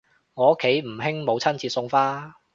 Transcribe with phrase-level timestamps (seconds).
[0.33, 2.33] 我屋企唔興母親節送花